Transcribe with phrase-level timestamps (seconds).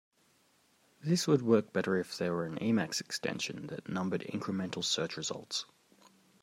[1.03, 5.67] This would work better if there were an Emacs extension that numbered incremental search results.